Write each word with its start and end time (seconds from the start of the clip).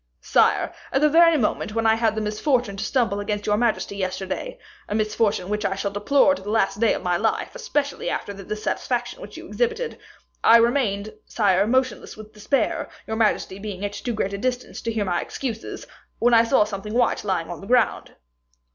"Sire, 0.19 0.73
at 0.91 0.99
the 0.99 1.09
very 1.09 1.37
moment 1.37 1.75
when 1.75 1.85
I 1.85 1.93
had 1.93 2.15
the 2.15 2.21
misfortune 2.21 2.75
to 2.75 2.83
stumble 2.83 3.19
against 3.19 3.45
your 3.45 3.55
majesty 3.55 3.95
yesterday 3.95 4.57
a 4.89 4.95
misfortune 4.95 5.47
which 5.47 5.63
I 5.63 5.75
shall 5.75 5.91
deplore 5.91 6.33
to 6.33 6.41
the 6.41 6.49
last 6.49 6.79
day 6.79 6.95
of 6.95 7.03
my 7.03 7.17
life, 7.17 7.53
especially 7.53 8.09
after 8.09 8.33
the 8.33 8.43
dissatisfaction 8.43 9.21
which 9.21 9.37
you 9.37 9.45
exhibited 9.45 9.99
I 10.43 10.57
remained, 10.57 11.13
sire, 11.27 11.67
motionless 11.67 12.17
with 12.17 12.33
despair, 12.33 12.89
your 13.05 13.15
majesty 13.15 13.59
being 13.59 13.85
at 13.85 13.93
too 13.93 14.13
great 14.13 14.33
a 14.33 14.39
distance 14.39 14.81
to 14.81 14.91
hear 14.91 15.05
my 15.05 15.21
excuses, 15.21 15.85
when 16.17 16.33
I 16.33 16.45
saw 16.45 16.63
something 16.63 16.93
white 16.95 17.23
lying 17.23 17.51
on 17.51 17.61
the 17.61 17.67
ground." 17.67 18.15